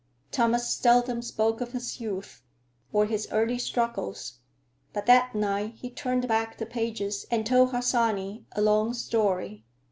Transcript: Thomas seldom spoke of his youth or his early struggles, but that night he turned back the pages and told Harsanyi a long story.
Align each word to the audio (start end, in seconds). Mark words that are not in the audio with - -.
Thomas 0.31 0.67
seldom 0.71 1.21
spoke 1.21 1.61
of 1.61 1.73
his 1.73 1.99
youth 2.01 2.41
or 2.91 3.05
his 3.05 3.27
early 3.31 3.59
struggles, 3.59 4.39
but 4.93 5.05
that 5.05 5.35
night 5.35 5.75
he 5.77 5.91
turned 5.91 6.27
back 6.27 6.57
the 6.57 6.65
pages 6.65 7.27
and 7.29 7.45
told 7.45 7.69
Harsanyi 7.71 8.43
a 8.53 8.63
long 8.63 8.95
story. 8.95 9.63